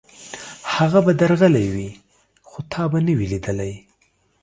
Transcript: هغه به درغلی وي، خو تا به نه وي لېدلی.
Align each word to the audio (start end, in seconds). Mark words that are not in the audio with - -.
هغه 0.75 0.99
به 1.05 1.11
درغلی 1.21 1.67
وي، 1.73 1.89
خو 2.47 2.59
تا 2.71 2.83
به 2.91 2.99
نه 3.05 3.13
وي 3.17 3.25
لېدلی. 3.31 3.73